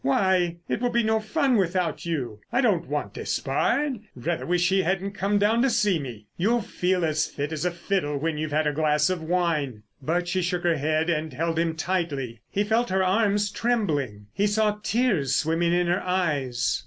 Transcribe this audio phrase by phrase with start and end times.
[0.03, 2.39] "Why, it will be no fun without you.
[2.51, 3.99] I don't want Despard!
[4.15, 6.25] Rather wish he hadn't come down to see me.
[6.37, 10.27] You'll feel as fit as a fiddle when you've had a glass of wine." But
[10.27, 12.41] she shook her head, and held him tightly.
[12.49, 14.25] He felt her arms trembling.
[14.33, 16.79] He saw tears swimming in her eyes.